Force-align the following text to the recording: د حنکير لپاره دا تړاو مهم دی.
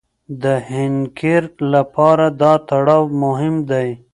د 0.43 0.43
حنکير 0.69 1.43
لپاره 1.73 2.25
دا 2.41 2.53
تړاو 2.69 3.03
مهم 3.23 3.55
دی. 3.71 3.89